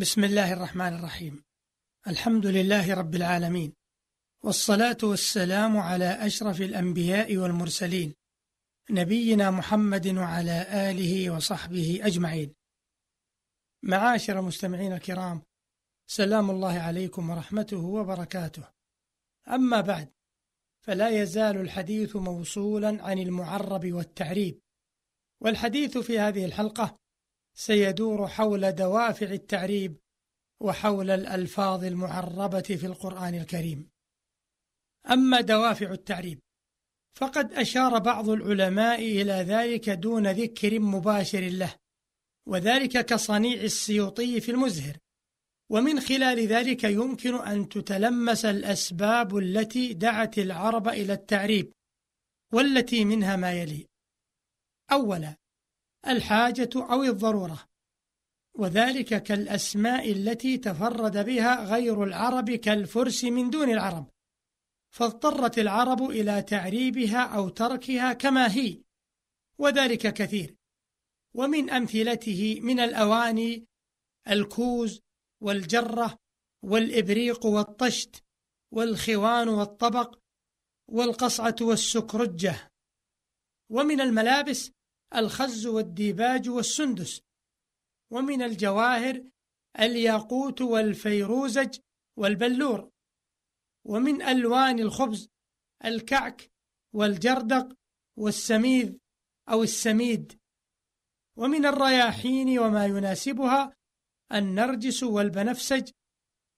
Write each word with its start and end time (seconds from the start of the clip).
بسم 0.00 0.24
الله 0.24 0.52
الرحمن 0.52 0.94
الرحيم. 0.94 1.44
الحمد 2.06 2.46
لله 2.46 2.94
رب 2.94 3.14
العالمين. 3.14 3.72
والصلاة 4.44 4.96
والسلام 5.02 5.76
على 5.76 6.26
أشرف 6.26 6.60
الأنبياء 6.60 7.36
والمرسلين 7.36 8.14
نبينا 8.90 9.50
محمد 9.50 10.06
وعلى 10.06 10.66
آله 10.90 11.30
وصحبه 11.30 12.00
أجمعين. 12.02 12.54
معاشر 13.82 14.38
المستمعين 14.38 14.92
الكرام 14.92 15.42
سلام 16.06 16.50
الله 16.50 16.78
عليكم 16.78 17.30
ورحمته 17.30 17.84
وبركاته. 17.84 18.68
أما 19.48 19.80
بعد 19.80 20.12
فلا 20.80 21.08
يزال 21.08 21.56
الحديث 21.56 22.16
موصولا 22.16 23.02
عن 23.02 23.18
المعرب 23.18 23.92
والتعريب. 23.92 24.60
والحديث 25.40 25.98
في 25.98 26.18
هذه 26.18 26.44
الحلقة 26.44 26.98
سيدور 27.60 28.28
حول 28.28 28.72
دوافع 28.72 29.26
التعريب 29.26 29.96
وحول 30.62 31.10
الألفاظ 31.10 31.84
المعربة 31.84 32.60
في 32.60 32.86
القرآن 32.86 33.34
الكريم. 33.34 33.90
أما 35.10 35.40
دوافع 35.40 35.92
التعريب 35.92 36.40
فقد 37.16 37.52
أشار 37.52 37.98
بعض 37.98 38.28
العلماء 38.28 39.00
إلى 39.00 39.32
ذلك 39.32 39.90
دون 39.90 40.26
ذكر 40.26 40.80
مباشر 40.80 41.40
له 41.40 41.74
وذلك 42.48 43.06
كصنيع 43.06 43.62
السيوطي 43.62 44.40
في 44.40 44.50
المزهر. 44.50 44.96
ومن 45.70 46.00
خلال 46.00 46.46
ذلك 46.46 46.84
يمكن 46.84 47.34
أن 47.34 47.68
تتلمس 47.68 48.44
الأسباب 48.44 49.36
التي 49.36 49.94
دعت 49.94 50.38
العرب 50.38 50.88
إلى 50.88 51.12
التعريب 51.12 51.72
والتي 52.52 53.04
منها 53.04 53.36
ما 53.36 53.52
يلي. 53.52 53.86
أولا 54.92 55.47
الحاجة 56.06 56.70
أو 56.76 57.02
الضرورة. 57.02 57.68
وذلك 58.54 59.22
كالأسماء 59.22 60.12
التي 60.12 60.58
تفرد 60.58 61.24
بها 61.26 61.64
غير 61.64 62.04
العرب 62.04 62.50
كالفرس 62.50 63.24
من 63.24 63.50
دون 63.50 63.70
العرب. 63.70 64.10
فاضطرت 64.94 65.58
العرب 65.58 66.10
إلى 66.10 66.42
تعريبها 66.42 67.22
أو 67.26 67.48
تركها 67.48 68.12
كما 68.12 68.52
هي 68.52 68.82
وذلك 69.58 70.14
كثير. 70.14 70.56
ومن 71.34 71.70
أمثلته 71.70 72.60
من 72.62 72.80
الأواني 72.80 73.66
الكوز 74.28 75.00
والجرة 75.42 76.18
والإبريق 76.64 77.46
والطشت 77.46 78.24
والخوان 78.72 79.48
والطبق 79.48 80.18
والقصعة 80.88 81.56
والسكرجة. 81.60 82.70
ومن 83.70 84.00
الملابس 84.00 84.72
الخز 85.14 85.66
والديباج 85.66 86.48
والسندس 86.48 87.20
ومن 88.12 88.42
الجواهر 88.42 89.24
الياقوت 89.80 90.60
والفيروزج 90.60 91.78
والبلور 92.16 92.90
ومن 93.84 94.22
ألوان 94.22 94.78
الخبز 94.78 95.28
الكعك 95.84 96.50
والجردق 96.94 97.76
والسميذ 98.16 98.96
أو 99.48 99.62
السميد 99.62 100.38
ومن 101.36 101.66
الرياحين 101.66 102.58
وما 102.58 102.86
يناسبها 102.86 103.76
النرجس 104.32 105.02
والبنفسج 105.02 105.90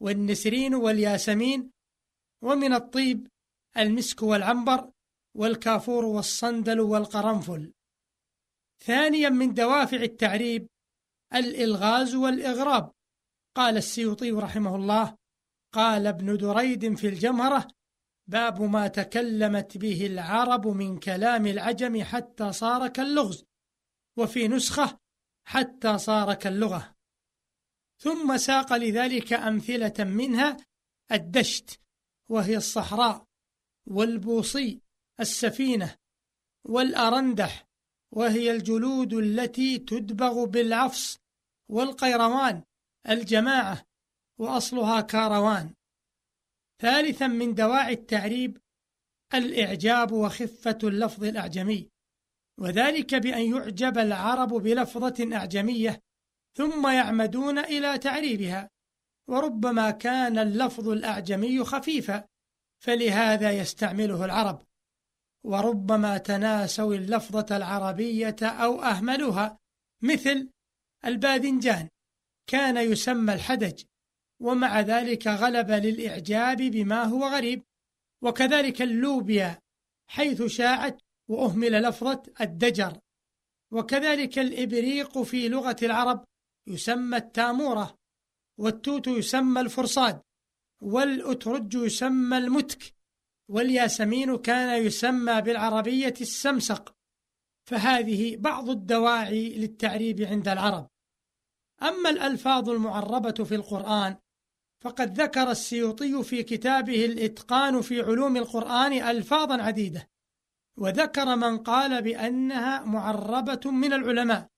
والنسرين 0.00 0.74
والياسمين 0.74 1.70
ومن 2.42 2.72
الطيب 2.72 3.28
المسك 3.76 4.22
والعنبر 4.22 4.90
والكافور 5.34 6.04
والصندل 6.04 6.80
والقرنفل. 6.80 7.72
ثانيا 8.80 9.28
من 9.28 9.54
دوافع 9.54 9.96
التعريب 9.96 10.68
الإلغاز 11.34 12.14
والإغراب. 12.14 12.92
قال 13.56 13.76
السيوطي 13.76 14.30
رحمه 14.30 14.76
الله 14.76 15.16
قال 15.72 16.06
ابن 16.06 16.36
دريد 16.36 16.94
في 16.94 17.08
الجمهرة 17.08 17.68
باب 18.26 18.62
ما 18.62 18.88
تكلمت 18.88 19.78
به 19.78 20.06
العرب 20.06 20.66
من 20.66 20.98
كلام 20.98 21.46
العجم 21.46 22.04
حتى 22.04 22.52
صار 22.52 22.88
كاللغز 22.88 23.44
وفي 24.16 24.48
نسخة 24.48 24.98
حتى 25.44 25.98
صار 25.98 26.34
كاللغة. 26.34 26.94
ثم 27.98 28.36
ساق 28.36 28.72
لذلك 28.72 29.32
أمثلة 29.32 30.04
منها 30.04 30.56
الدشت 31.12 31.80
وهي 32.28 32.56
الصحراء 32.56 33.26
والبوصي 33.86 34.80
السفينة 35.20 35.96
والأرندح. 36.64 37.65
وهي 38.12 38.50
الجلود 38.50 39.12
التي 39.12 39.78
تدبغ 39.78 40.44
بالعفص 40.44 41.18
والقيروان 41.70 42.62
الجماعة 43.08 43.82
وأصلها 44.38 45.00
كاروان. 45.00 45.74
ثالثا 46.82 47.26
من 47.26 47.54
دواعي 47.54 47.92
التعريب 47.92 48.58
الإعجاب 49.34 50.12
وخفة 50.12 50.78
اللفظ 50.84 51.24
الأعجمي. 51.24 51.90
وذلك 52.60 53.14
بأن 53.14 53.56
يعجب 53.56 53.98
العرب 53.98 54.48
بلفظة 54.48 55.36
أعجمية 55.36 56.00
ثم 56.56 56.88
يعمدون 56.88 57.58
إلى 57.58 57.98
تعريبها. 57.98 58.70
وربما 59.28 59.90
كان 59.90 60.38
اللفظ 60.38 60.88
الأعجمي 60.88 61.64
خفيفا 61.64 62.24
فلهذا 62.82 63.52
يستعمله 63.52 64.24
العرب. 64.24 64.62
وربما 65.46 66.18
تناسوا 66.18 66.94
اللفظة 66.94 67.56
العربية 67.56 68.36
أو 68.42 68.82
أهملوها. 68.82 69.58
مثل 70.02 70.50
الباذنجان 71.04 71.88
كان 72.46 72.76
يسمى 72.76 73.34
الحدج 73.34 73.84
ومع 74.40 74.80
ذلك 74.80 75.26
غلب 75.26 75.70
للإعجاب 75.70 76.56
بما 76.56 77.02
هو 77.02 77.24
غريب. 77.24 77.62
وكذلك 78.22 78.82
اللوبيا 78.82 79.58
حيث 80.06 80.42
شاعت 80.42 81.02
وأهمل 81.28 81.82
لفظة 81.82 82.22
الدجر. 82.40 82.98
وكذلك 83.70 84.38
الإبريق 84.38 85.22
في 85.22 85.48
لغة 85.48 85.76
العرب 85.82 86.24
يسمى 86.66 87.16
التامورة 87.16 87.98
والتوت 88.58 89.06
يسمى 89.06 89.60
الفرصاد 89.60 90.22
والأترج 90.82 91.74
يسمى 91.74 92.38
المتك. 92.38 92.95
والياسمين 93.50 94.36
كان 94.36 94.82
يسمى 94.82 95.40
بالعربية 95.40 96.14
السمسق 96.20 96.94
فهذه 97.68 98.36
بعض 98.36 98.70
الدواعي 98.70 99.58
للتعريب 99.58 100.20
عند 100.20 100.48
العرب. 100.48 100.88
أما 101.82 102.10
الألفاظ 102.10 102.70
المعربة 102.70 103.44
في 103.44 103.54
القرآن 103.54 104.16
فقد 104.84 105.20
ذكر 105.20 105.50
السيوطي 105.50 106.24
في 106.24 106.42
كتابه 106.42 107.04
الإتقان 107.04 107.80
في 107.80 108.00
علوم 108.00 108.36
القرآن 108.36 108.92
ألفاظا 108.92 109.62
عديدة 109.62 110.08
وذكر 110.78 111.36
من 111.36 111.58
قال 111.58 112.02
بأنها 112.02 112.84
معربة 112.84 113.70
من 113.70 113.92
العلماء 113.92 114.48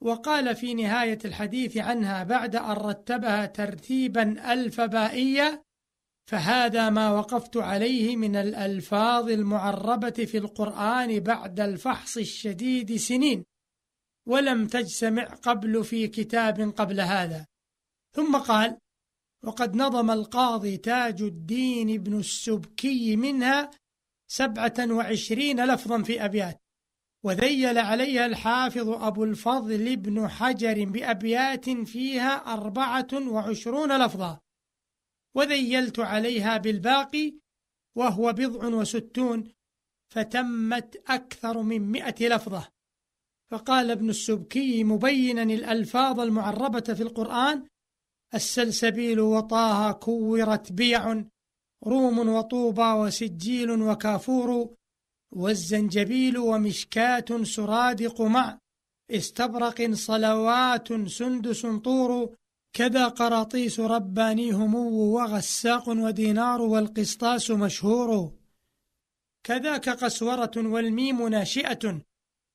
وقال 0.00 0.56
في 0.56 0.74
نهاية 0.74 1.18
الحديث 1.24 1.76
عنها 1.76 2.24
بعد 2.24 2.56
أن 2.56 2.72
رتبها 2.72 3.46
ترتيبا 3.46 4.52
ألفبائيا 4.52 5.62
فهذا 6.28 6.90
ما 6.90 7.10
وقفت 7.10 7.56
عليه 7.56 8.16
من 8.16 8.36
الألفاظ 8.36 9.28
المعربة 9.28 10.10
في 10.10 10.38
القرآن 10.38 11.20
بعد 11.20 11.60
الفحص 11.60 12.16
الشديد 12.16 12.96
سنين 12.96 13.44
ولم 14.26 14.66
تجتمع 14.66 15.24
قبل 15.24 15.84
في 15.84 16.08
كتاب 16.08 16.60
قبل 16.76 17.00
هذا. 17.00 17.46
ثم 18.16 18.36
قال 18.36 18.78
وقد 19.44 19.76
نظم 19.76 20.10
القاضي 20.10 20.76
تاج 20.76 21.22
الدين 21.22 22.02
بن 22.02 22.18
السبكي 22.18 23.16
منها 23.16 23.70
سبعة 24.30 24.74
وعشرين 24.90 25.64
لفظا 25.64 26.02
في 26.02 26.24
أبيات 26.24 26.60
وذيل 27.24 27.78
عليها 27.78 28.26
الحافظ 28.26 28.88
أبو 28.88 29.24
الفضل 29.24 29.96
بن 29.96 30.28
حجر 30.28 30.84
بأبيات 30.84 31.70
فيها 31.70 32.52
أربعة 32.52 33.28
وعشرون 33.28 34.04
لفظا. 34.04 34.40
وذيلت 35.38 35.98
عليها 35.98 36.56
بالباقي 36.56 37.34
وهو 37.96 38.32
بضع 38.32 38.68
وستون 38.68 39.52
فتمت 40.12 41.02
أكثر 41.06 41.62
من 41.62 41.92
مئة 41.92 42.28
لفظة. 42.28 42.68
فقال 43.50 43.90
ابن 43.90 44.10
السبكي 44.10 44.84
مبينا 44.84 45.42
الألفاظ 45.42 46.20
المعربة 46.20 46.80
في 46.80 47.02
القرآن 47.02 47.66
السلسبيل 48.34 49.20
وطه 49.20 49.92
كورت 49.92 50.72
بيع 50.72 51.24
روم 51.86 52.18
وطوبى 52.18 52.92
وسجيل 52.92 53.70
وكافور 53.70 54.74
والزنجبيل 55.32 56.38
ومشكاة 56.38 57.42
سرادق 57.42 58.20
مع 58.20 58.58
استبرق 59.10 59.90
صلوات 59.92 60.92
سندس 61.08 61.66
طور 61.66 62.36
كذا 62.72 63.08
قراطيس 63.08 63.80
ربانيهم 63.80 64.90
وغساق 65.14 65.88
ودينار 65.88 66.62
والقسطاس 66.62 67.50
مشهور. 67.50 68.32
كذاك 69.44 69.88
قسورة 69.88 70.50
والميم 70.56 71.28
ناشئة 71.28 72.00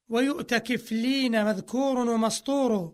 ويؤت 0.10 0.54
كفلين 0.54 1.45
مذكور 1.45 1.98
ومسطور. 1.98 2.94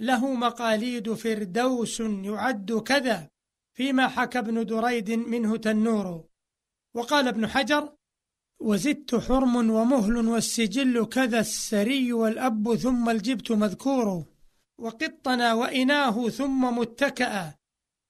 له 0.00 0.34
مقاليد 0.34 1.12
فردوس 1.12 2.00
يعد 2.00 2.72
كذا 2.72 3.28
فيما 3.76 4.08
حكى 4.08 4.38
ابن 4.38 4.66
دريد 4.66 5.10
منه 5.10 5.56
تنور. 5.56 6.24
وقال 6.94 7.28
ابن 7.28 7.46
حجر 7.46 7.92
وزدت 8.60 9.14
حرم 9.14 9.70
ومهل 9.70 10.28
والسجل 10.28 11.04
كذا 11.04 11.40
السري 11.40 12.12
والأب 12.12 12.74
ثم 12.74 13.10
الجبت 13.10 13.52
مذكور. 13.52 14.24
وقطنا 14.80 15.54
وإناه 15.54 16.28
ثم 16.28 16.78
متكأ. 16.78 17.54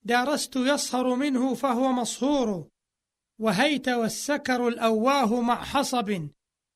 دارست 0.02 0.56
يصهر 0.56 1.14
منه 1.14 1.54
فهو 1.54 1.92
مصهور. 1.92 2.68
وهيت 3.38 3.88
والسكر 3.88 4.68
الأواه 4.68 5.40
مع 5.40 5.64
حصب. 5.64 6.28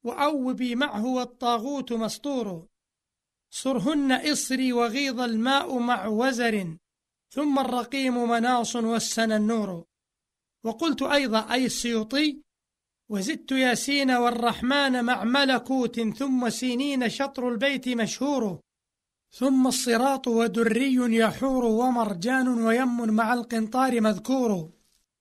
وأوبي 0.05 0.75
معه 0.75 1.06
والطاغوت 1.06 1.93
مسطور 1.93 2.67
صرهن 3.50 4.12
إصري 4.12 4.73
وغيض 4.73 5.20
الماء 5.20 5.79
مع 5.79 6.06
وزر. 6.06 6.76
ثم 7.31 7.58
الرقيم 7.58 8.29
مناص 8.29 8.76
والسنى 8.76 9.37
النور. 9.37 9.85
وقلت 10.64 11.02
أيضا 11.02 11.52
أي 11.52 11.64
السيوطي. 11.67 12.43
وزدت 13.11 13.52
ياسين 13.52 14.11
والرحمن 14.11 15.05
مع 15.05 15.25
ملكوت 15.25 16.00
ثم 16.00 16.50
سينين 16.50 17.08
شطر 17.08 17.49
البيت 17.49 17.88
مشهور. 17.88 18.63
ثم 19.39 19.67
الصراط 19.67 20.29
ودري 20.29 20.95
يحور 20.95 21.65
ومرجان 21.65 22.49
ويم 22.49 23.15
مع 23.15 23.35
القنطار 23.35 24.01
مذكور. 24.01 24.71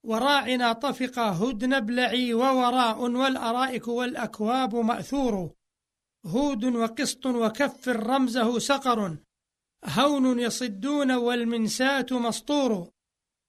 وراعنا 0.04 0.74
طفق 0.74 1.20
هدن 1.20 1.74
ابلعي 1.74 2.34
ووراء 2.34 3.02
والأرائك 3.02 3.88
والأكواب 3.88 4.76
مأثور. 4.76 5.50
هود 6.26 6.66
وقسط 6.66 7.26
وكف 7.26 7.90
رمزه 7.90 8.60
سقر. 8.60 9.18
هون 9.86 10.40
يصدون 10.40 11.12
والمنسات 11.12 12.14
مسطور. 12.14 12.90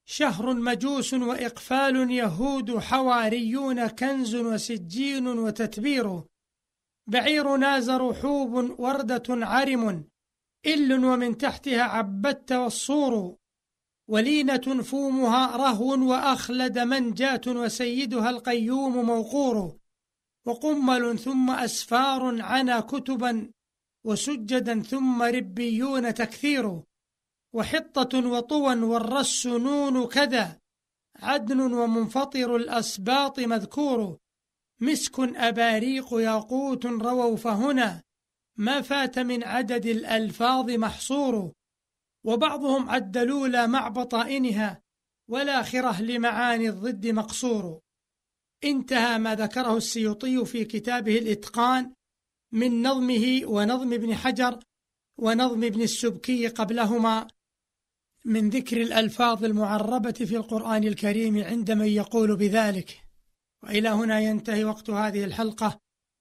شهر 0.05 0.55
مجوس 0.55 1.15
وإقفال 1.15 2.11
يهود 2.11 2.79
حواريون 2.79 3.87
كنز 3.87 4.35
وسجين 4.35 5.29
وتتبير. 5.29 6.23
بعير 7.07 7.57
نازر 7.57 8.15
حوب 8.15 8.81
وردة 8.81 9.25
عرم. 9.29 10.14
إل 10.67 11.05
ومن 11.05 11.39
تحتها 11.39 11.83
عبدت 11.83 12.53
والصور 12.53 13.37
ولينة 14.09 14.83
فومها 14.83 15.57
رهو 15.57 16.11
وأخلد 16.11 16.79
منجات 16.79 17.49
وسيدها 17.49 18.31
القيوم 18.31 19.07
موقور 19.07 19.77
وقمل 20.47 21.19
ثم 21.19 21.51
أسفار 21.51 22.43
عنا 22.43 22.81
كتبا 22.81 23.51
وسجدا 24.05 24.83
ثم 24.83 25.23
ربيون 25.23 26.15
تكثير 26.15 26.83
وحطة 27.53 28.29
وطوى 28.29 28.81
والرس 28.81 29.47
نون 29.47 30.07
كذا 30.07 30.59
عدن 31.17 31.61
ومنفطر 31.61 32.57
الأسباط 32.57 33.41
مذكور 33.41 34.19
مسك 34.81 35.19
أباريق 35.21 36.09
ياقوت 36.13 36.87
رووا 36.87 37.37
فهنا. 37.37 38.03
ما 38.57 38.81
فات 38.81 39.19
من 39.19 39.45
عدد 39.45 39.87
الألفاظ 39.87 40.71
محصور 40.71 41.53
وبعضهم 42.25 42.91
عدلولا 42.91 43.67
مع 43.67 43.89
بطائنها 43.89 44.83
والآخرة 45.29 46.03
لمعاني 46.03 46.69
الضد 46.69 47.07
مقصور. 47.07 47.81
انتهى 48.65 49.19
ما 49.19 49.35
ذكره 49.35 49.77
السيوطي 49.77 50.45
في 50.45 50.65
كتابه 50.65 51.19
الإتقان 51.19 51.93
من 52.53 52.83
نظمه 52.83 53.41
ونظم 53.45 53.93
ابن 53.93 54.15
حجر 54.15 54.59
ونظم 55.19 55.65
ابن 55.65 55.83
السبكي 55.83 56.49
قبلهما 56.49 57.29
من 58.25 58.51
ذكر 58.51 58.83
الألفاظ 58.83 59.45
المعربة 59.45 60.13
في 60.13 60.37
القرآن 60.37 60.85
الكريم 60.85 61.45
عند 61.45 61.71
من 61.71 61.87
يقول 61.87 62.37
بذلك. 62.37 63.01
وإلى 63.63 63.89
هنا 63.89 64.21
ينتهي 64.21 64.65
وقت 64.65 64.91
هذه 64.91 65.25
الحلقة. 65.25 65.84